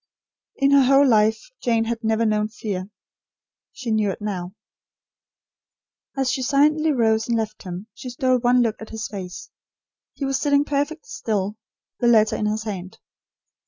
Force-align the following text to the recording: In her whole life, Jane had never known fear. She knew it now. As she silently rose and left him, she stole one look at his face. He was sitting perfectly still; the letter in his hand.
In 0.55 0.71
her 0.71 0.81
whole 0.85 1.07
life, 1.07 1.39
Jane 1.61 1.83
had 1.83 2.03
never 2.03 2.25
known 2.25 2.47
fear. 2.47 2.89
She 3.71 3.91
knew 3.91 4.09
it 4.09 4.19
now. 4.19 4.55
As 6.17 6.31
she 6.31 6.41
silently 6.41 6.91
rose 6.91 7.27
and 7.27 7.37
left 7.37 7.61
him, 7.61 7.85
she 7.93 8.09
stole 8.09 8.39
one 8.39 8.63
look 8.63 8.81
at 8.81 8.89
his 8.89 9.07
face. 9.07 9.51
He 10.15 10.25
was 10.25 10.39
sitting 10.39 10.65
perfectly 10.65 11.05
still; 11.05 11.55
the 11.99 12.07
letter 12.07 12.35
in 12.35 12.47
his 12.47 12.63
hand. 12.63 12.97